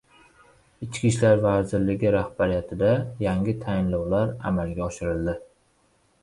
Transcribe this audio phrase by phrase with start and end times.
[0.85, 2.89] Ichki ishlar vazirligi rahbariyatida
[3.27, 5.37] yangi tayinlovlar amalga oshirildi